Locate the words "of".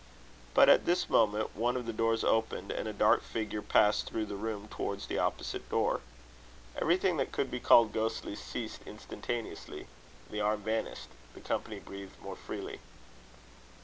1.77-1.85